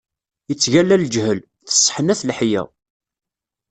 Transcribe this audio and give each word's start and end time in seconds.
Ittgalla 0.51 0.95
leǧhel, 1.01 1.39
tesseḥnat 1.67 2.21
leḥya. 2.27 2.63